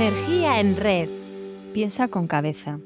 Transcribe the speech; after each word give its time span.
Energía 0.00 0.60
en 0.60 0.76
red. 0.76 1.08
Piensa 1.74 2.06
con 2.06 2.28
cabeza. 2.28 2.78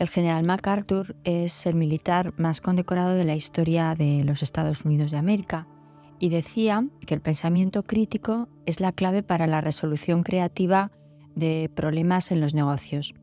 El 0.00 0.08
general 0.08 0.44
MacArthur 0.44 1.14
es 1.22 1.66
el 1.66 1.76
militar 1.76 2.34
más 2.36 2.60
condecorado 2.60 3.14
de 3.14 3.24
la 3.24 3.36
historia 3.36 3.94
de 3.94 4.24
los 4.24 4.42
Estados 4.42 4.84
Unidos 4.84 5.12
de 5.12 5.18
América 5.18 5.68
y 6.18 6.30
decía 6.30 6.84
que 7.06 7.14
el 7.14 7.20
pensamiento 7.20 7.84
crítico 7.84 8.48
es 8.66 8.80
la 8.80 8.90
clave 8.90 9.22
para 9.22 9.46
la 9.46 9.60
resolución 9.60 10.24
creativa 10.24 10.90
de 11.36 11.70
problemas 11.72 12.32
en 12.32 12.40
los 12.40 12.54
negocios. 12.54 13.14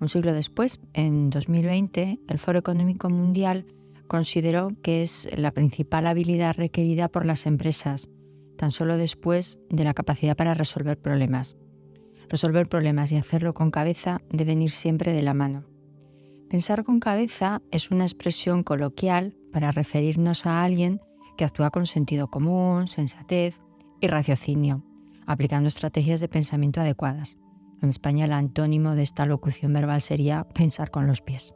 Un 0.00 0.08
siglo 0.08 0.34
después, 0.34 0.80
en 0.92 1.30
2020, 1.30 2.18
el 2.28 2.38
Foro 2.40 2.58
Económico 2.58 3.08
Mundial 3.08 3.64
consideró 4.08 4.70
que 4.82 5.02
es 5.02 5.28
la 5.36 5.52
principal 5.52 6.04
habilidad 6.04 6.56
requerida 6.56 7.06
por 7.06 7.26
las 7.26 7.46
empresas, 7.46 8.10
tan 8.56 8.72
solo 8.72 8.96
después 8.96 9.60
de 9.70 9.84
la 9.84 9.94
capacidad 9.94 10.36
para 10.36 10.54
resolver 10.54 10.98
problemas. 10.98 11.54
Resolver 12.28 12.68
problemas 12.68 13.12
y 13.12 13.16
hacerlo 13.16 13.54
con 13.54 13.70
cabeza 13.70 14.20
deben 14.30 14.62
ir 14.62 14.72
siempre 14.72 15.12
de 15.12 15.22
la 15.22 15.34
mano. 15.34 15.64
Pensar 16.50 16.84
con 16.84 17.00
cabeza 17.00 17.62
es 17.70 17.90
una 17.90 18.04
expresión 18.04 18.62
coloquial 18.62 19.36
para 19.52 19.72
referirnos 19.72 20.46
a 20.46 20.62
alguien 20.62 21.00
que 21.36 21.44
actúa 21.44 21.70
con 21.70 21.86
sentido 21.86 22.28
común, 22.28 22.88
sensatez 22.88 23.60
y 24.00 24.06
raciocinio, 24.08 24.84
aplicando 25.26 25.68
estrategias 25.68 26.20
de 26.20 26.28
pensamiento 26.28 26.80
adecuadas. 26.80 27.36
En 27.82 27.90
España 27.90 28.24
el 28.24 28.32
antónimo 28.32 28.94
de 28.94 29.02
esta 29.02 29.26
locución 29.26 29.72
verbal 29.72 30.00
sería 30.00 30.44
pensar 30.44 30.90
con 30.90 31.06
los 31.06 31.20
pies. 31.20 31.52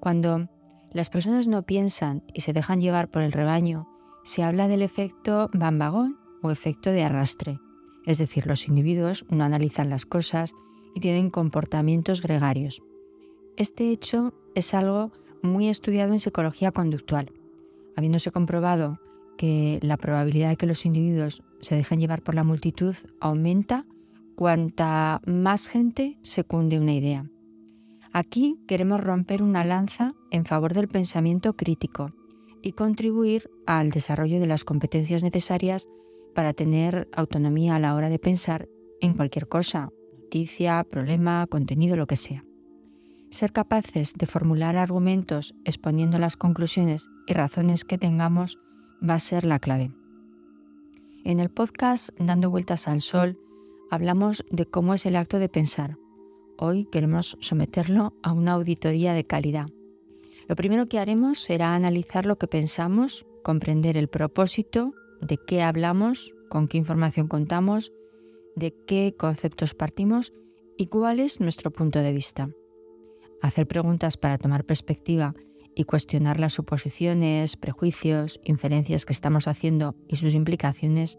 Cuando 0.00 0.48
las 0.92 1.08
personas 1.08 1.46
no 1.46 1.62
piensan 1.62 2.24
y 2.34 2.40
se 2.40 2.52
dejan 2.52 2.80
llevar 2.80 3.10
por 3.10 3.22
el 3.22 3.32
rebaño, 3.32 3.86
se 4.24 4.42
habla 4.42 4.66
del 4.66 4.82
efecto 4.82 5.48
bambagón 5.52 6.18
o 6.42 6.50
efecto 6.50 6.90
de 6.90 7.04
arrastre, 7.04 7.58
es 8.06 8.18
decir, 8.18 8.46
los 8.46 8.68
individuos 8.68 9.24
no 9.28 9.44
analizan 9.44 9.90
las 9.90 10.06
cosas 10.06 10.54
y 10.94 11.00
tienen 11.00 11.30
comportamientos 11.30 12.22
gregarios. 12.22 12.82
Este 13.56 13.90
hecho 13.90 14.34
es 14.54 14.74
algo 14.74 15.12
muy 15.42 15.68
estudiado 15.68 16.12
en 16.12 16.18
psicología 16.18 16.72
conductual, 16.72 17.32
habiéndose 17.96 18.30
comprobado 18.30 18.98
que 19.36 19.78
la 19.82 19.96
probabilidad 19.96 20.50
de 20.50 20.56
que 20.56 20.66
los 20.66 20.84
individuos 20.84 21.42
se 21.60 21.74
dejen 21.74 22.00
llevar 22.00 22.22
por 22.22 22.34
la 22.34 22.44
multitud 22.44 22.94
aumenta 23.20 23.86
cuanta 24.34 25.20
más 25.26 25.68
gente 25.68 26.18
secunde 26.22 26.78
una 26.78 26.94
idea. 26.94 27.30
Aquí 28.12 28.58
queremos 28.66 29.00
romper 29.00 29.42
una 29.42 29.64
lanza 29.64 30.14
en 30.30 30.44
favor 30.44 30.74
del 30.74 30.88
pensamiento 30.88 31.54
crítico 31.54 32.12
y 32.62 32.72
contribuir 32.72 33.50
al 33.66 33.90
desarrollo 33.90 34.40
de 34.40 34.46
las 34.46 34.64
competencias 34.64 35.22
necesarias 35.22 35.88
para 36.34 36.52
tener 36.52 37.08
autonomía 37.12 37.76
a 37.76 37.78
la 37.78 37.94
hora 37.94 38.08
de 38.08 38.18
pensar 38.18 38.68
en 39.00 39.14
cualquier 39.14 39.48
cosa, 39.48 39.90
noticia, 40.18 40.84
problema, 40.84 41.46
contenido, 41.46 41.96
lo 41.96 42.06
que 42.06 42.16
sea. 42.16 42.44
Ser 43.30 43.52
capaces 43.52 44.14
de 44.14 44.26
formular 44.26 44.76
argumentos 44.76 45.54
exponiendo 45.64 46.18
las 46.18 46.36
conclusiones 46.36 47.08
y 47.26 47.32
razones 47.34 47.84
que 47.84 47.98
tengamos 47.98 48.58
va 49.08 49.14
a 49.14 49.18
ser 49.18 49.44
la 49.44 49.58
clave. 49.58 49.92
En 51.24 51.40
el 51.40 51.50
podcast 51.50 52.10
Dando 52.18 52.50
Vueltas 52.50 52.88
al 52.88 53.00
Sol 53.00 53.38
hablamos 53.90 54.44
de 54.50 54.66
cómo 54.66 54.94
es 54.94 55.06
el 55.06 55.16
acto 55.16 55.38
de 55.38 55.48
pensar, 55.48 55.96
Hoy 56.62 56.84
queremos 56.84 57.38
someterlo 57.40 58.12
a 58.22 58.34
una 58.34 58.52
auditoría 58.52 59.14
de 59.14 59.24
calidad. 59.24 59.68
Lo 60.46 60.56
primero 60.56 60.90
que 60.90 60.98
haremos 60.98 61.38
será 61.38 61.74
analizar 61.74 62.26
lo 62.26 62.36
que 62.36 62.48
pensamos, 62.48 63.24
comprender 63.42 63.96
el 63.96 64.08
propósito, 64.08 64.92
de 65.20 65.38
qué 65.38 65.62
hablamos, 65.62 66.34
con 66.48 66.68
qué 66.68 66.78
información 66.78 67.28
contamos, 67.28 67.92
de 68.56 68.74
qué 68.86 69.14
conceptos 69.18 69.74
partimos 69.74 70.32
y 70.76 70.86
cuál 70.86 71.20
es 71.20 71.40
nuestro 71.40 71.70
punto 71.70 72.00
de 72.00 72.12
vista. 72.12 72.50
Hacer 73.42 73.66
preguntas 73.66 74.16
para 74.16 74.38
tomar 74.38 74.64
perspectiva 74.64 75.34
y 75.74 75.84
cuestionar 75.84 76.40
las 76.40 76.54
suposiciones, 76.54 77.56
prejuicios, 77.56 78.40
inferencias 78.44 79.06
que 79.06 79.12
estamos 79.12 79.48
haciendo 79.48 79.94
y 80.08 80.16
sus 80.16 80.34
implicaciones 80.34 81.18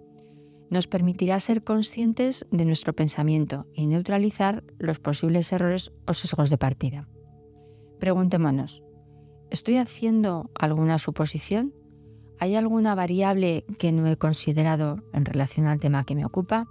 nos 0.69 0.88
permitirá 0.88 1.40
ser 1.40 1.63
conscientes 1.63 2.47
de 2.50 2.66
nuestro 2.66 2.94
pensamiento 2.94 3.67
y 3.73 3.88
neutralizar 3.88 4.63
los 4.79 5.00
posibles 5.00 5.51
errores 5.51 5.91
o 6.07 6.13
sesgos 6.13 6.50
de 6.50 6.57
partida. 6.57 7.09
Preguntémonos, 8.00 8.81
¿estoy 9.50 9.78
haciendo 9.78 10.50
alguna 10.56 10.97
suposición? 10.97 11.73
¿Hay 12.41 12.56
alguna 12.56 12.96
variable 12.96 13.66
que 13.78 13.91
no 13.91 14.07
he 14.07 14.18
considerado 14.18 15.03
en 15.13 15.25
relación 15.25 15.68
al 15.68 15.79
tema 15.79 16.06
que 16.06 16.16
me 16.16 16.25
ocupa? 16.25 16.68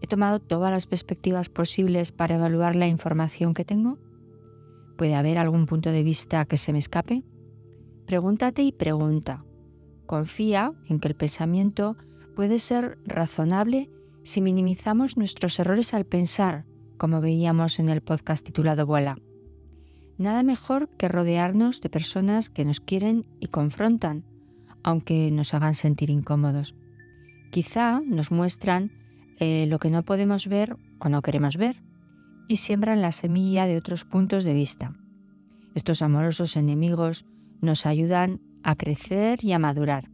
¿He 0.00 0.08
tomado 0.08 0.40
todas 0.40 0.72
las 0.72 0.86
perspectivas 0.86 1.48
posibles 1.48 2.10
para 2.10 2.34
evaluar 2.34 2.74
la 2.74 2.88
información 2.88 3.54
que 3.54 3.64
tengo? 3.64 3.98
¿Puede 4.98 5.14
haber 5.14 5.38
algún 5.38 5.66
punto 5.66 5.92
de 5.92 6.02
vista 6.02 6.44
que 6.44 6.56
se 6.56 6.72
me 6.72 6.80
escape? 6.80 7.22
Pregúntate 8.04 8.62
y 8.62 8.72
pregunta. 8.72 9.44
Confía 10.06 10.72
en 10.88 10.98
que 10.98 11.06
el 11.06 11.14
pensamiento 11.14 11.96
puede 12.34 12.58
ser 12.58 12.98
razonable 13.04 13.88
si 14.24 14.40
minimizamos 14.40 15.16
nuestros 15.16 15.60
errores 15.60 15.94
al 15.94 16.04
pensar, 16.04 16.64
como 16.98 17.20
veíamos 17.20 17.78
en 17.78 17.90
el 17.90 18.00
podcast 18.00 18.44
titulado 18.44 18.86
Vuela. 18.86 19.16
Nada 20.18 20.42
mejor 20.42 20.88
que 20.96 21.06
rodearnos 21.06 21.80
de 21.80 21.90
personas 21.90 22.50
que 22.50 22.64
nos 22.64 22.80
quieren 22.80 23.24
y 23.38 23.46
confrontan, 23.46 24.24
aunque 24.82 25.30
nos 25.30 25.54
hagan 25.54 25.74
sentir 25.74 26.10
incómodos. 26.10 26.74
Quizá 27.50 28.00
nos 28.04 28.30
muestran 28.30 28.92
eh, 29.38 29.66
lo 29.66 29.78
que 29.78 29.90
no 29.90 30.04
podemos 30.04 30.46
ver 30.46 30.76
o 30.98 31.08
no 31.08 31.22
queremos 31.22 31.56
ver 31.56 31.82
y 32.48 32.56
siembran 32.56 33.02
la 33.02 33.12
semilla 33.12 33.66
de 33.66 33.76
otros 33.76 34.04
puntos 34.04 34.44
de 34.44 34.54
vista. 34.54 34.94
Estos 35.74 36.02
amorosos 36.02 36.56
enemigos 36.56 37.26
nos 37.60 37.86
ayudan 37.86 38.40
a 38.62 38.76
crecer 38.76 39.44
y 39.44 39.52
a 39.52 39.58
madurar. 39.58 40.10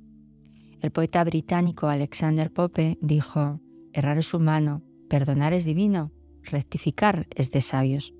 El 0.81 0.91
poeta 0.91 1.23
británico 1.23 1.89
Alexander 1.89 2.53
Pope 2.53 2.99
dijo, 3.01 3.61
errar 3.93 4.19
es 4.19 4.35
humano, 4.35 4.83
perdonar 5.09 5.53
es 5.53 5.65
divino, 5.65 6.11
rectificar 6.43 7.29
es 7.35 7.51
de 7.51 7.61
sabios. 7.61 8.15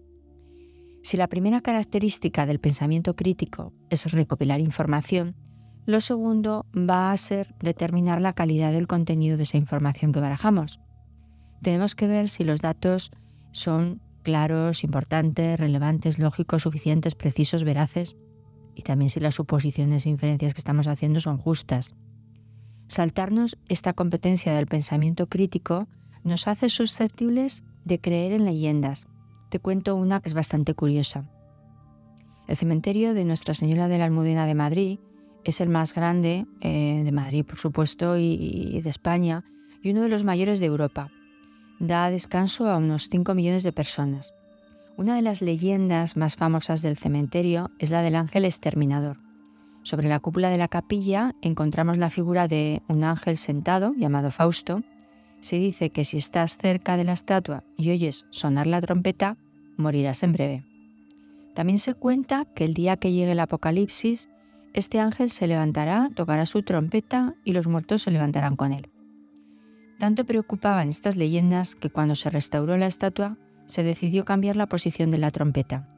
Si 1.03 1.17
la 1.17 1.27
primera 1.27 1.61
característica 1.61 2.47
del 2.47 2.61
pensamiento 2.61 3.17
crítico 3.17 3.73
es 3.91 4.11
recopilar 4.13 4.61
información, 4.61 5.35
lo 5.85 6.01
segundo 6.01 6.67
va 6.77 7.13
a 7.13 7.17
ser 7.17 7.55
determinar 7.59 8.21
la 8.21 8.35
calidad 8.35 8.73
del 8.73 8.87
contenido 8.87 9.37
de 9.37 9.43
esa 9.43 9.57
información 9.57 10.13
que 10.13 10.21
barajamos. 10.21 10.81
Tenemos 11.61 11.95
que 11.95 12.07
ver 12.07 12.29
si 12.29 12.45
los 12.45 12.61
datos 12.61 13.11
son 13.53 14.01
claros, 14.23 14.85
importantes, 14.85 15.59
relevantes, 15.59 16.19
lógicos, 16.19 16.63
suficientes, 16.63 17.15
precisos, 17.15 17.65
veraces, 17.65 18.17
y 18.75 18.83
también 18.83 19.11
si 19.11 19.21
las 19.21 19.35
suposiciones 19.35 20.07
e 20.07 20.09
inferencias 20.09 20.55
que 20.55 20.61
estamos 20.61 20.87
haciendo 20.87 21.21
son 21.21 21.39
justas. 21.39 21.95
Saltarnos 22.87 23.59
esta 23.69 23.93
competencia 23.93 24.55
del 24.55 24.67
pensamiento 24.67 25.29
crítico 25.29 25.89
nos 26.25 26.47
hace 26.47 26.69
susceptibles 26.69 27.65
de 27.85 28.01
creer 28.01 28.33
en 28.33 28.45
leyendas. 28.45 29.09
Te 29.51 29.59
cuento 29.59 29.97
una 29.97 30.21
que 30.21 30.29
es 30.29 30.35
bastante 30.35 30.75
curiosa. 30.75 31.29
El 32.49 32.57
cementerio 32.57 33.15
de 33.15 33.25
Nuestra 33.25 33.55
Señora 33.55 33.89
de 33.89 33.99
la 33.99 34.05
Almudena 34.05 34.47
de 34.47 34.55
Madrid 34.55 34.99
es 35.45 35.61
el 35.61 35.69
más 35.69 35.95
grande 35.95 36.47
eh, 36.61 37.03
de 37.05 37.13
Madrid, 37.13 37.45
por 37.45 37.59
supuesto, 37.59 38.17
y, 38.19 38.81
de 38.81 38.91
España, 38.91 39.45
y 39.83 39.91
uno 39.91 40.03
de 40.03 40.09
los 40.09 40.25
mayores 40.25 40.61
de 40.61 40.67
Europa. 40.67 41.11
Da 41.79 42.11
descanso 42.11 42.69
a 42.69 42.77
unos 42.77 43.09
5 43.11 43.35
millones 43.35 43.63
de 43.63 43.73
personas. 43.73 44.35
Una 44.97 45.17
de 45.17 45.23
las 45.23 45.41
leyendas 45.41 46.17
más 46.17 46.37
famosas 46.37 46.83
del 46.83 46.97
cementerio 46.97 47.71
es 47.79 47.91
la 47.91 48.03
del 48.03 48.15
ángel 48.15 48.45
exterminador. 48.45 49.19
Sobre 49.83 50.09
la 50.09 50.21
cúpula 50.21 50.49
de 50.49 50.59
la 50.59 50.69
capilla 50.69 51.35
encontramos 51.43 51.97
la 51.97 52.11
figura 52.11 52.47
de 52.47 52.83
un 52.89 53.03
ángel 53.03 53.37
sentado 53.37 53.95
llamado 53.97 54.31
Fausto. 54.31 54.83
Se 55.41 55.57
dice 55.57 55.91
que 55.91 56.05
si 56.05 56.19
estás 56.19 56.57
cerca 56.57 56.97
de 56.97 57.05
la 57.05 57.15
estatua 57.15 57.65
y 57.77 57.91
oyes 57.91 58.27
sonar 58.31 58.69
la 58.69 58.81
trompeta, 58.81 59.37
morirás 59.77 60.23
en 60.23 60.33
breve. 60.35 60.65
También 61.55 61.79
se 61.79 61.95
cuenta 61.95 62.45
que 62.55 62.65
el 62.65 62.75
día 62.75 62.97
que 62.97 63.13
llegue 63.13 63.33
el 63.33 63.41
apocalipsis, 63.41 64.29
este 64.75 65.01
ángel 65.01 65.29
se 65.29 65.47
levantará, 65.47 66.11
tocará 66.15 66.47
su 66.47 66.63
trompeta 66.63 67.35
y 67.45 67.53
los 67.53 67.67
muertos 67.67 68.03
se 68.03 68.11
levantarán 68.11 68.57
con 68.57 68.73
él. 68.73 68.91
Tanto 69.99 70.25
preocupaban 70.25 70.89
estas 70.89 71.17
leyendas 71.17 71.77
que 71.77 71.91
cuando 71.91 72.15
se 72.15 72.31
restauró 72.31 72.77
la 72.77 72.87
estatua 72.87 73.37
se 73.67 73.83
decidió 73.83 74.25
cambiar 74.25 74.57
la 74.57 74.69
posición 74.69 75.11
de 75.11 75.19
la 75.19 75.31
trompeta. 75.31 75.89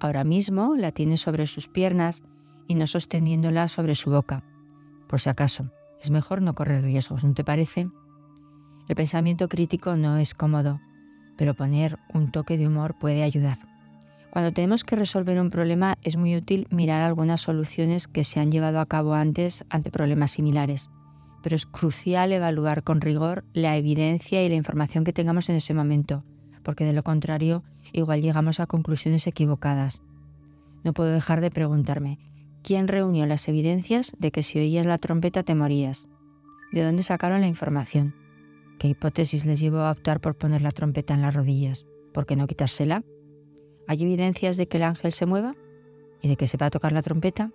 Ahora 0.00 0.24
mismo 0.24 0.76
la 0.76 0.92
tiene 0.92 1.16
sobre 1.16 1.46
sus 1.46 1.68
piernas 1.68 2.22
y 2.68 2.74
no 2.74 2.86
sosteniéndola 2.86 3.68
sobre 3.68 3.94
su 3.94 4.10
boca. 4.10 4.44
Por 5.08 5.20
si 5.20 5.28
acaso, 5.28 5.70
es 6.00 6.10
mejor 6.10 6.40
no 6.40 6.54
correr 6.54 6.82
riesgos, 6.82 7.24
¿no 7.24 7.34
te 7.34 7.44
parece? 7.44 7.88
El 8.88 8.96
pensamiento 8.96 9.48
crítico 9.48 9.96
no 9.96 10.16
es 10.16 10.34
cómodo, 10.34 10.80
pero 11.36 11.54
poner 11.54 11.98
un 12.12 12.30
toque 12.30 12.56
de 12.56 12.66
humor 12.66 12.96
puede 12.98 13.22
ayudar. 13.22 13.69
Cuando 14.30 14.52
tenemos 14.52 14.84
que 14.84 14.96
resolver 14.96 15.40
un 15.40 15.50
problema 15.50 15.98
es 16.02 16.16
muy 16.16 16.36
útil 16.36 16.68
mirar 16.70 17.02
algunas 17.02 17.40
soluciones 17.40 18.06
que 18.06 18.22
se 18.22 18.38
han 18.38 18.52
llevado 18.52 18.78
a 18.78 18.86
cabo 18.86 19.14
antes 19.14 19.64
ante 19.70 19.90
problemas 19.90 20.30
similares, 20.30 20.90
pero 21.42 21.56
es 21.56 21.66
crucial 21.66 22.32
evaluar 22.32 22.84
con 22.84 23.00
rigor 23.00 23.44
la 23.52 23.76
evidencia 23.76 24.44
y 24.44 24.48
la 24.48 24.54
información 24.54 25.02
que 25.02 25.12
tengamos 25.12 25.48
en 25.48 25.56
ese 25.56 25.74
momento, 25.74 26.24
porque 26.62 26.84
de 26.84 26.92
lo 26.92 27.02
contrario 27.02 27.64
igual 27.92 28.22
llegamos 28.22 28.60
a 28.60 28.66
conclusiones 28.66 29.26
equivocadas. 29.26 30.00
No 30.84 30.92
puedo 30.92 31.10
dejar 31.10 31.40
de 31.40 31.50
preguntarme, 31.50 32.18
¿quién 32.62 32.86
reunió 32.86 33.26
las 33.26 33.48
evidencias 33.48 34.12
de 34.18 34.30
que 34.30 34.44
si 34.44 34.60
oías 34.60 34.86
la 34.86 34.98
trompeta 34.98 35.42
te 35.42 35.56
morías? 35.56 36.08
¿De 36.70 36.84
dónde 36.84 37.02
sacaron 37.02 37.40
la 37.40 37.48
información? 37.48 38.14
¿Qué 38.78 38.86
hipótesis 38.86 39.44
les 39.44 39.58
llevó 39.58 39.78
a 39.80 39.90
optar 39.90 40.20
por 40.20 40.36
poner 40.36 40.62
la 40.62 40.70
trompeta 40.70 41.14
en 41.14 41.22
las 41.22 41.34
rodillas? 41.34 41.86
¿Por 42.14 42.26
qué 42.26 42.36
no 42.36 42.46
quitársela? 42.46 43.02
¿Hay 43.90 44.04
evidencias 44.04 44.56
de 44.56 44.68
que 44.68 44.76
el 44.76 44.84
ángel 44.84 45.10
se 45.10 45.26
mueva? 45.26 45.56
¿Y 46.22 46.28
de 46.28 46.36
que 46.36 46.46
se 46.46 46.56
va 46.56 46.66
a 46.66 46.70
tocar 46.70 46.92
la 46.92 47.02
trompeta? 47.02 47.50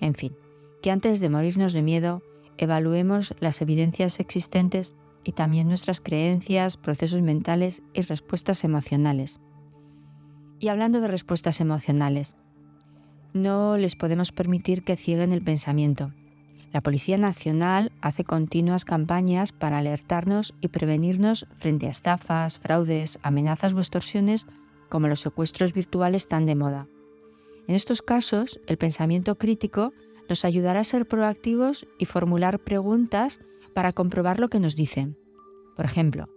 En 0.00 0.14
fin, 0.14 0.36
que 0.80 0.92
antes 0.92 1.18
de 1.18 1.28
morirnos 1.28 1.72
de 1.72 1.82
miedo, 1.82 2.22
evaluemos 2.56 3.34
las 3.40 3.60
evidencias 3.62 4.20
existentes 4.20 4.94
y 5.24 5.32
también 5.32 5.66
nuestras 5.66 6.00
creencias, 6.00 6.76
procesos 6.76 7.20
mentales 7.22 7.82
y 7.94 8.02
respuestas 8.02 8.62
emocionales. 8.62 9.40
Y 10.60 10.68
hablando 10.68 11.00
de 11.00 11.08
respuestas 11.08 11.60
emocionales, 11.60 12.36
no 13.32 13.76
les 13.76 13.96
podemos 13.96 14.30
permitir 14.30 14.84
que 14.84 14.96
cieguen 14.96 15.32
el 15.32 15.42
pensamiento. 15.42 16.12
La 16.72 16.80
Policía 16.80 17.18
Nacional 17.18 17.90
hace 18.00 18.22
continuas 18.22 18.84
campañas 18.84 19.50
para 19.50 19.78
alertarnos 19.78 20.54
y 20.60 20.68
prevenirnos 20.68 21.48
frente 21.56 21.88
a 21.88 21.90
estafas, 21.90 22.58
fraudes, 22.58 23.18
amenazas 23.24 23.72
o 23.72 23.78
extorsiones 23.78 24.46
como 24.92 25.08
los 25.08 25.20
secuestros 25.20 25.72
virtuales 25.72 26.28
tan 26.28 26.44
de 26.44 26.54
moda. 26.54 26.86
En 27.66 27.74
estos 27.74 28.02
casos, 28.02 28.60
el 28.66 28.76
pensamiento 28.76 29.38
crítico 29.38 29.94
nos 30.28 30.44
ayudará 30.44 30.80
a 30.80 30.84
ser 30.84 31.08
proactivos 31.08 31.86
y 31.96 32.04
formular 32.04 32.58
preguntas 32.58 33.40
para 33.72 33.94
comprobar 33.94 34.38
lo 34.38 34.50
que 34.50 34.60
nos 34.60 34.76
dicen. 34.76 35.16
Por 35.76 35.86
ejemplo, 35.86 36.28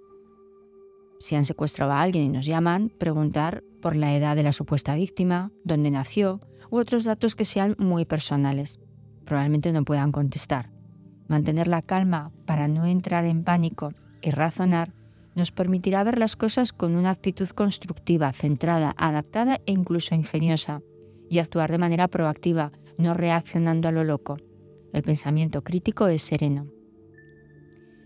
si 1.20 1.36
han 1.36 1.44
secuestrado 1.44 1.92
a 1.92 2.02
alguien 2.02 2.24
y 2.24 2.30
nos 2.30 2.46
llaman, 2.46 2.94
preguntar 2.98 3.62
por 3.82 3.98
la 3.98 4.16
edad 4.16 4.38
de 4.38 4.44
la 4.44 4.54
supuesta 4.54 4.96
víctima, 4.96 5.52
dónde 5.66 5.92
nació 5.92 6.40
u 6.70 6.78
otros 6.78 7.04
datos 7.04 7.36
que 7.36 7.44
sean 7.44 7.76
muy 7.78 8.06
personales. 8.06 8.80
Probablemente 9.26 9.74
no 9.74 9.84
puedan 9.84 10.14
contestar. 10.14 10.72
Mantener 11.28 11.68
la 11.68 11.82
calma 11.82 12.32
para 12.46 12.70
no 12.70 12.86
entrar 12.86 13.26
en 13.26 13.44
pánico 13.44 13.92
y 14.22 14.32
razonar 14.32 14.94
nos 15.36 15.52
permitirá 15.52 16.04
ver 16.04 16.18
las 16.18 16.36
cosas 16.36 16.74
con 16.74 16.96
una 16.96 17.12
actitud 17.12 17.48
constructiva, 17.50 18.32
centrada, 18.32 18.94
adaptada 18.98 19.62
e 19.66 19.72
incluso 19.72 20.16
ingeniosa, 20.16 20.82
y 21.30 21.40
actuar 21.40 21.72
de 21.72 21.78
manera 21.78 22.08
proactiva, 22.08 22.72
no 22.98 23.14
reaccionando 23.14 23.88
a 23.88 23.92
lo 23.92 24.04
loco. 24.04 24.38
El 24.94 25.04
pensamiento 25.04 25.62
crítico 25.64 26.08
es 26.08 26.22
sereno. 26.22 26.68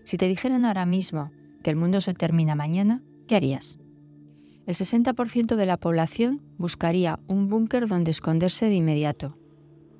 Si 0.04 0.16
te 0.16 0.26
dijeran 0.26 0.64
ahora 0.64 0.86
mismo 0.86 1.30
que 1.62 1.70
el 1.70 1.76
mundo 1.76 2.00
se 2.00 2.14
termina 2.14 2.56
mañana, 2.56 3.02
¿qué 3.28 3.36
harías? 3.36 3.78
El 4.66 4.74
60% 4.74 5.56
de 5.56 5.66
la 5.66 5.76
población 5.76 6.42
buscaría 6.58 7.20
un 7.26 7.48
búnker 7.48 7.86
donde 7.86 8.10
esconderse 8.10 8.66
de 8.66 8.74
inmediato. 8.74 9.36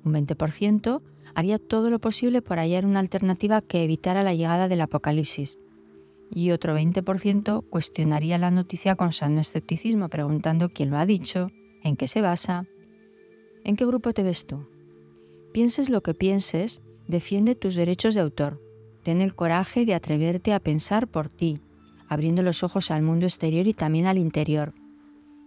Un 0.03 0.13
20% 0.13 1.01
haría 1.35 1.59
todo 1.59 1.89
lo 1.89 1.99
posible 1.99 2.41
por 2.41 2.59
hallar 2.59 2.85
una 2.85 2.99
alternativa 2.99 3.61
que 3.61 3.83
evitara 3.83 4.23
la 4.23 4.33
llegada 4.33 4.67
del 4.67 4.81
apocalipsis. 4.81 5.57
Y 6.33 6.51
otro 6.51 6.77
20% 6.77 7.69
cuestionaría 7.69 8.37
la 8.37 8.51
noticia 8.51 8.95
con 8.95 9.11
sano 9.11 9.41
escepticismo, 9.41 10.09
preguntando 10.09 10.69
quién 10.69 10.89
lo 10.89 10.97
ha 10.97 11.05
dicho, 11.05 11.49
en 11.83 11.97
qué 11.97 12.07
se 12.07 12.21
basa. 12.21 12.65
¿En 13.63 13.75
qué 13.75 13.85
grupo 13.85 14.13
te 14.13 14.23
ves 14.23 14.47
tú? 14.47 14.65
Pienses 15.51 15.89
lo 15.89 16.01
que 16.01 16.13
pienses, 16.13 16.81
defiende 17.07 17.55
tus 17.55 17.75
derechos 17.75 18.13
de 18.13 18.21
autor 18.21 18.59
Ten 19.03 19.21
el 19.21 19.33
coraje 19.33 19.85
de 19.85 19.95
atreverte 19.95 20.53
a 20.53 20.59
pensar 20.59 21.07
por 21.07 21.29
ti, 21.29 21.59
abriendo 22.07 22.43
los 22.43 22.63
ojos 22.63 22.91
al 22.91 23.01
mundo 23.01 23.25
exterior 23.25 23.67
y 23.67 23.73
también 23.73 24.05
al 24.05 24.17
interior. 24.17 24.73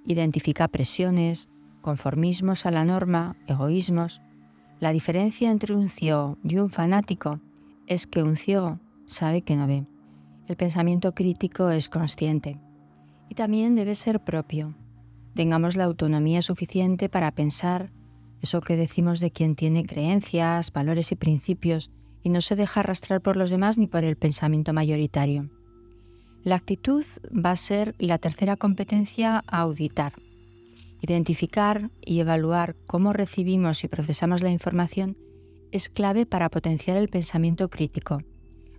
Identifica 0.05 0.67
presiones, 0.69 1.49
conformismos 1.81 2.67
a 2.67 2.73
la 2.73 2.85
norma, 2.85 3.37
egoísmos. 3.47 4.21
La 4.81 4.93
diferencia 4.93 5.51
entre 5.51 5.75
un 5.75 5.89
ciego 5.89 6.37
y 6.43 6.57
un 6.57 6.69
fanático 6.69 7.41
es 7.87 8.07
que 8.07 8.23
un 8.23 8.37
ciego 8.37 8.81
sabe 9.07 9.43
que 9.43 9.57
no 9.57 9.67
ve. 9.67 9.87
El 10.47 10.57
pensamiento 10.57 11.15
crítico 11.15 11.71
es 11.71 11.89
consciente 11.89 12.59
y 13.31 13.35
también 13.35 13.75
debe 13.75 13.95
ser 13.95 14.21
propio. 14.21 14.75
Tengamos 15.35 15.75
la 15.75 15.85
autonomía 15.85 16.43
suficiente 16.43 17.09
para 17.09 17.33
pensar 17.33 17.91
eso 18.43 18.61
que 18.61 18.77
decimos 18.77 19.21
de 19.21 19.31
quien 19.31 19.57
tiene 19.57 19.87
creencias, 19.87 20.71
valores 20.71 21.13
y 21.13 21.17
principios 21.17 21.91
y 22.23 22.29
no 22.29 22.43
se 22.43 22.57
deja 22.57 22.81
arrastrar 22.81 23.23
por 23.23 23.37
los 23.37 23.49
demás 23.49 23.79
ni 23.79 23.87
por 23.87 24.05
el 24.05 24.17
pensamiento 24.17 24.75
mayoritario. 24.75 25.49
La 26.43 26.57
actitud 26.57 27.05
va 27.35 27.53
a 27.53 27.57
ser 27.57 27.95
la 27.99 28.19
tercera 28.19 28.57
competencia 28.57 29.43
a 29.47 29.61
auditar. 29.61 30.13
Identificar 31.01 31.91
y 32.05 32.21
evaluar 32.21 32.77
cómo 32.87 33.15
recibimos 33.15 33.83
y 33.83 33.89
procesamos 33.89 34.43
la 34.43 34.51
información 34.51 35.17
es 35.73 35.89
clave 35.89 36.27
para 36.27 36.51
potenciar 36.51 36.99
el 36.99 37.09
pensamiento 37.09 37.71
crítico. 37.71 38.21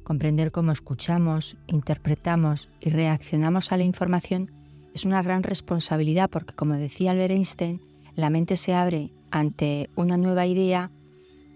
Comprender 0.05 0.51
cómo 0.51 0.71
escuchamos, 0.71 1.57
interpretamos 1.65 2.69
y 2.79 2.91
reaccionamos 2.91 3.71
a 3.71 3.77
la 3.77 3.85
información 3.85 4.51
es 4.93 5.03
una 5.03 5.23
gran 5.23 5.41
responsabilidad 5.41 6.29
porque, 6.29 6.53
como 6.53 6.75
decía 6.75 7.09
Albert 7.09 7.31
Einstein, 7.31 7.81
la 8.13 8.29
mente 8.29 8.55
se 8.55 8.75
abre 8.75 9.11
ante 9.31 9.89
una 9.95 10.15
nueva 10.15 10.45
idea 10.45 10.91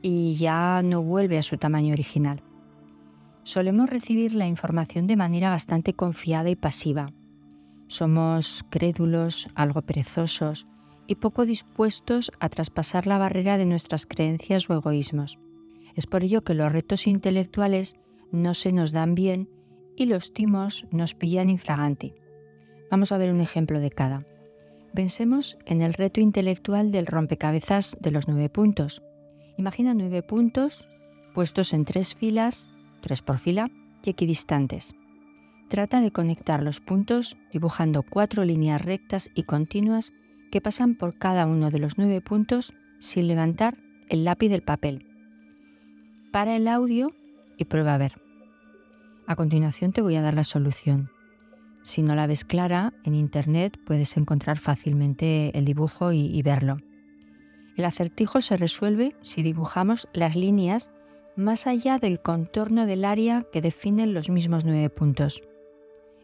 y 0.01 0.34
ya 0.36 0.81
no 0.84 1.04
vuelve 1.04 1.38
a 1.38 1.44
su 1.44 1.57
tamaño 1.57 1.94
original. 1.94 2.42
Solemos 3.44 3.88
recibir 3.88 4.34
la 4.34 4.48
información 4.48 5.06
de 5.06 5.16
manera 5.16 5.52
bastante 5.52 5.94
confiada 5.94 6.50
y 6.50 6.56
pasiva. 6.56 7.13
Somos 7.86 8.66
crédulos, 8.72 9.48
algo 9.54 9.84
perezosos 9.84 10.66
y 11.06 11.16
poco 11.16 11.45
dispuestos 11.45 12.31
a 12.40 12.50
traspasar 12.50 13.06
la 13.06 13.19
barrera 13.19 13.60
de 13.60 13.68
nuestras 13.68 14.07
creencias 14.07 14.72
o 14.72 14.74
egoísmos. 14.74 15.38
Es 15.94 16.07
por 16.07 16.24
ello 16.24 16.42
que 16.42 16.56
los 16.56 16.72
retos 16.72 17.06
intelectuales 17.06 17.95
no 18.31 18.54
se 18.54 18.72
nos 18.72 18.92
dan 18.92 19.16
bien 19.16 19.50
y 19.96 20.06
los 20.06 20.34
timos 20.34 20.88
nos 20.92 21.14
pillan 21.14 21.50
infraganti. 21.50 22.14
Vamos 22.90 23.12
a 23.12 23.18
ver 23.18 23.31
un 23.31 23.42
ejemplo 23.42 23.80
de 23.80 23.92
cada. 23.92 24.26
Pensemos 24.94 25.58
en 25.66 25.81
el 25.81 25.94
reto 25.94 26.22
intelectual 26.22 26.92
del 26.92 27.06
rompecabezas 27.06 27.98
de 28.00 28.12
los 28.12 28.28
nueve 28.28 28.50
puntos. 28.50 29.04
Imagina 29.58 29.94
nueve 29.94 30.24
puntos 30.24 30.90
puestos 31.34 31.74
en 31.74 31.86
tres 31.86 32.16
filas, 32.16 32.70
tres 33.02 33.21
por 33.21 33.38
fila, 33.38 33.69
y 34.04 34.09
equidistantes. 34.09 34.95
Trata 35.68 36.02
de 36.02 36.12
conectar 36.12 36.64
los 36.64 36.80
puntos 36.80 37.38
dibujando 37.52 38.04
cuatro 38.04 38.44
líneas 38.44 38.81
rectas 38.81 39.30
y 39.36 39.44
continuas 39.44 40.14
que 40.52 40.62
pasan 40.62 40.95
por 40.95 41.18
cada 41.18 41.45
uno 41.45 41.69
de 41.69 41.80
los 41.80 41.98
nueve 41.98 42.21
puntos 42.21 42.74
sin 43.00 43.28
levantar 43.28 43.78
el 44.07 44.24
lápiz 44.24 44.50
del 44.50 44.64
papel. 44.64 45.06
Para 46.31 46.56
el 46.56 46.68
audio 46.68 47.12
y 47.59 47.66
prueba 47.66 47.94
a 47.94 47.97
ver. 47.99 48.19
A 49.28 49.35
continuación 49.35 49.92
te 49.92 50.01
voy 50.01 50.16
a 50.16 50.23
dar 50.23 50.33
la 50.33 50.44
solución. 50.44 51.11
Si 51.83 52.01
no 52.01 52.16
la 52.16 52.25
ves 52.25 52.44
clara, 52.44 52.94
en 53.04 53.13
internet 53.13 53.78
puedes 53.85 54.18
encontrar 54.18 54.57
fácilmente 54.57 55.56
el 55.57 55.66
dibujo 55.66 56.11
y, 56.11 56.42
verlo. 56.42 56.78
El 57.78 57.85
acertijo 57.85 58.42
se 58.42 58.57
resuelve 58.57 59.16
si 59.21 59.44
dibujamos 59.44 60.07
las 60.13 60.35
líneas 60.35 60.92
más 61.35 61.68
allá 61.68 61.99
del 61.99 62.21
contorno 62.21 62.85
del 62.85 63.06
área 63.06 63.45
que 63.54 63.61
definen 63.61 64.13
los 64.13 64.30
mismos 64.30 64.66
nueve 64.66 64.89
puntos. 64.89 65.42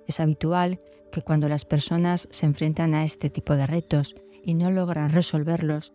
Es 0.08 0.20
habitual 0.20 0.82
que 1.12 1.22
cuando 1.22 1.48
las 1.48 1.63
personas 1.63 2.27
se 2.32 2.46
enfrentan 2.46 2.94
a 2.94 3.04
este 3.04 3.30
tipo 3.30 3.56
de 3.56 3.68
retos 3.68 4.15
y 4.44 4.56
no 4.56 4.72
logran 4.72 5.12
resolverlos, 5.12 5.94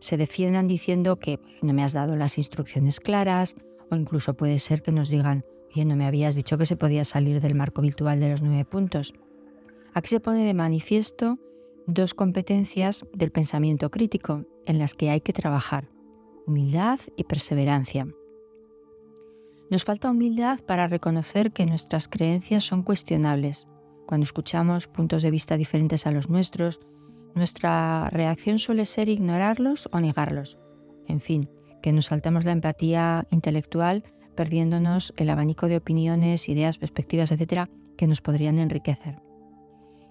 se 0.00 0.16
defiendan 0.16 0.66
diciendo 0.66 1.18
que 1.18 1.40
no 1.62 1.72
me 1.72 1.82
has 1.82 1.92
dado 1.92 2.16
las 2.16 2.38
instrucciones 2.38 3.00
claras 3.00 3.56
incluso 3.96 4.34
puede 4.34 4.58
ser 4.58 4.82
que 4.82 4.92
nos 4.92 5.08
digan, 5.08 5.44
oye, 5.70 5.84
no 5.84 5.96
me 5.96 6.06
habías 6.06 6.34
dicho 6.34 6.58
que 6.58 6.66
se 6.66 6.76
podía 6.76 7.04
salir 7.04 7.40
del 7.40 7.54
marco 7.54 7.82
virtual 7.82 8.20
de 8.20 8.30
los 8.30 8.42
nueve 8.42 8.64
puntos. 8.64 9.14
Aquí 9.92 10.08
se 10.08 10.20
pone 10.20 10.44
de 10.44 10.54
manifiesto 10.54 11.38
dos 11.86 12.14
competencias 12.14 13.04
del 13.12 13.30
pensamiento 13.30 13.90
crítico 13.90 14.44
en 14.64 14.78
las 14.78 14.94
que 14.94 15.10
hay 15.10 15.20
que 15.20 15.32
trabajar, 15.32 15.88
humildad 16.46 16.98
y 17.16 17.24
perseverancia. 17.24 18.06
Nos 19.70 19.84
falta 19.84 20.10
humildad 20.10 20.60
para 20.60 20.86
reconocer 20.86 21.52
que 21.52 21.66
nuestras 21.66 22.08
creencias 22.08 22.64
son 22.64 22.82
cuestionables. 22.82 23.68
Cuando 24.06 24.24
escuchamos 24.24 24.86
puntos 24.86 25.22
de 25.22 25.30
vista 25.30 25.56
diferentes 25.56 26.06
a 26.06 26.10
los 26.10 26.28
nuestros, 26.28 26.80
nuestra 27.34 28.08
reacción 28.10 28.58
suele 28.58 28.86
ser 28.86 29.08
ignorarlos 29.08 29.88
o 29.92 30.00
negarlos. 30.00 30.58
En 31.06 31.20
fin, 31.20 31.50
que 31.84 31.92
nos 31.92 32.06
saltamos 32.06 32.46
la 32.46 32.52
empatía 32.52 33.26
intelectual 33.30 34.04
perdiéndonos 34.34 35.12
el 35.18 35.28
abanico 35.28 35.68
de 35.68 35.76
opiniones, 35.76 36.48
ideas, 36.48 36.78
perspectivas, 36.78 37.30
etcétera, 37.30 37.68
que 37.98 38.06
nos 38.06 38.22
podrían 38.22 38.58
enriquecer 38.58 39.20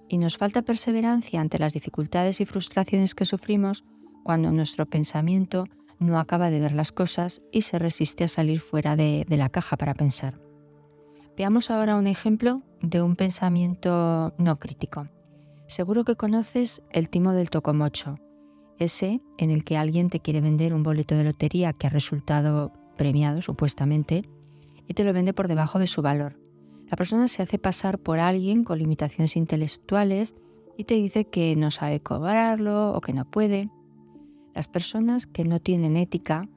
y 0.08 0.18
nos 0.18 0.38
falta 0.38 0.62
perseverancia 0.62 1.40
ante 1.40 1.58
las 1.58 1.72
dificultades 1.72 2.40
y 2.40 2.46
frustraciones 2.46 3.16
que 3.16 3.24
sufrimos 3.24 3.82
cuando 4.22 4.52
nuestro 4.52 4.86
pensamiento 4.86 5.64
no 5.98 6.20
acaba 6.20 6.48
de 6.48 6.60
ver 6.60 6.74
las 6.74 6.92
cosas 6.92 7.42
y 7.50 7.62
se 7.62 7.80
resiste 7.80 8.22
a 8.22 8.28
salir 8.28 8.60
fuera 8.60 8.94
de, 8.94 9.26
la 9.30 9.48
caja 9.48 9.76
para 9.76 9.94
pensar. 9.94 10.38
Veamos 11.36 11.72
ahora 11.72 11.96
un 11.96 12.06
ejemplo 12.06 12.62
de 12.82 13.02
un 13.02 13.16
pensamiento 13.16 14.32
no 14.38 14.60
crítico. 14.60 15.08
Seguro 15.66 16.04
que 16.04 16.14
conoces 16.14 16.82
el 16.90 17.08
timo 17.08 17.32
del 17.32 17.50
tocomocho, 17.50 18.20
ese 18.78 19.20
en 19.38 19.50
el 19.50 19.64
que 19.64 19.76
alguien 19.76 20.10
te 20.10 20.20
quiere 20.20 20.40
vender 20.40 20.74
un 20.74 20.82
boleto 20.82 21.14
de 21.14 21.24
lotería 21.24 21.72
que 21.72 21.86
ha 21.86 21.90
resultado 21.90 22.72
premiado 22.96 23.42
supuestamente 23.42 24.24
y 24.86 24.94
te 24.94 25.04
lo 25.04 25.12
vende 25.12 25.32
por 25.32 25.48
debajo 25.48 25.78
de 25.78 25.86
su 25.86 26.02
valor. 26.02 26.38
La 26.90 26.96
persona 26.96 27.28
se 27.28 27.42
hace 27.42 27.58
pasar 27.58 27.98
por 27.98 28.18
alguien 28.18 28.64
con 28.64 28.78
limitaciones 28.78 29.36
intelectuales 29.36 30.34
y 30.76 30.84
te 30.84 30.94
dice 30.94 31.24
que 31.24 31.56
no 31.56 31.70
sabe 31.70 32.00
cobrarlo 32.00 32.92
o 32.92 33.00
que 33.00 33.12
no 33.12 33.24
puede. 33.24 33.70
Las 34.54 34.68
personas 34.68 35.26
que 35.26 35.44
no 35.44 35.60
tienen 35.60 35.96
ética 35.96 36.48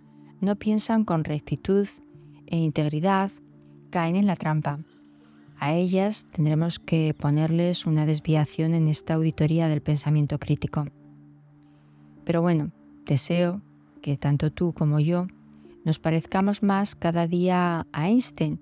no 0.41 0.55
piensan 0.55 1.05
con 1.05 1.23
rectitud 1.23 1.87
e 2.45 2.57
integridad, 2.57 3.31
caen 3.89 4.15
en 4.15 4.27
la 4.27 4.35
trampa. 4.35 4.79
A 5.59 5.73
ellas 5.73 6.27
tendremos 6.31 6.77
que 6.77 7.15
ponerles 7.17 7.85
una 7.85 8.05
desviación 8.05 8.75
en 8.75 8.87
esta 8.87 9.15
auditoría 9.15 9.67
del 9.67 9.81
pensamiento 9.81 10.37
crítico. 10.37 10.85
Pero 12.27 12.41
bueno, 12.41 12.73
deseo 13.05 13.61
que 14.01 14.17
tanto 14.17 14.51
tú 14.51 14.73
como 14.73 14.99
yo 14.99 15.27
nos 15.85 15.97
parezcamos 15.97 16.61
más 16.61 16.93
cada 16.93 17.25
día 17.25 17.87
a 17.93 18.09
Einstein 18.09 18.59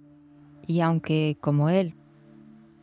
y 0.67 0.81
aunque 0.81 1.35
como 1.41 1.69
él 1.69 1.95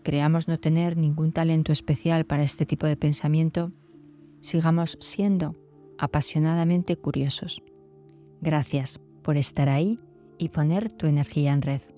creamos 0.02 0.48
no 0.48 0.58
tener 0.58 0.96
ningún 0.96 1.30
talento 1.30 1.70
especial 1.70 2.26
para 2.26 2.42
este 2.42 2.66
tipo 2.66 2.88
de 2.88 2.96
pensamiento, 2.96 3.70
sigamos 4.40 4.98
siendo 5.00 5.54
apasionadamente 5.98 6.96
curiosos. 6.96 7.62
Gracias 8.40 8.98
por 9.22 9.36
estar 9.36 9.68
ahí 9.68 10.00
y 10.36 10.48
poner 10.48 10.90
tu 10.90 11.06
energía 11.06 11.52
en 11.52 11.62
red. 11.62 11.91